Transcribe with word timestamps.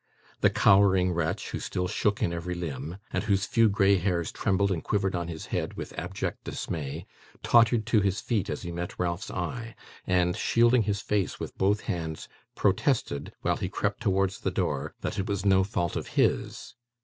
The 0.39 0.49
cowering 0.49 1.11
wretch, 1.11 1.51
who 1.51 1.59
still 1.59 1.87
shook 1.87 2.23
in 2.23 2.33
every 2.33 2.55
limb, 2.55 2.97
and 3.13 3.25
whose 3.25 3.45
few 3.45 3.69
grey 3.69 3.97
hairs 3.99 4.31
trembled 4.31 4.71
and 4.71 4.83
quivered 4.83 5.13
on 5.13 5.27
his 5.27 5.45
head 5.53 5.75
with 5.75 5.93
abject 5.93 6.43
dismay, 6.43 7.05
tottered 7.43 7.85
to 7.85 8.01
his 8.01 8.19
feet 8.19 8.49
as 8.49 8.63
he 8.63 8.71
met 8.71 8.97
Ralph's 8.97 9.29
eye, 9.29 9.75
and, 10.07 10.35
shielding 10.35 10.81
his 10.89 11.01
face 11.01 11.39
with 11.39 11.55
both 11.55 11.81
hands, 11.81 12.27
protested, 12.55 13.31
while 13.41 13.57
he 13.57 13.69
crept 13.69 14.01
towards 14.01 14.39
the 14.39 14.49
door, 14.49 14.95
that 15.01 15.19
it 15.19 15.27
was 15.27 15.45
no 15.45 15.63
fault 15.63 15.95
of 15.95 16.07
his. 16.17 16.73